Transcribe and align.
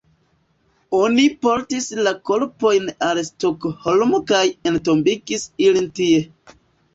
Oni 0.99 1.25
portis 1.45 1.89
la 2.07 2.13
korpojn 2.29 2.89
al 3.09 3.21
Stokholmo 3.27 4.21
kaj 4.33 4.41
entombigis 4.71 5.47
ilin 5.69 5.89
tie. 6.01 6.19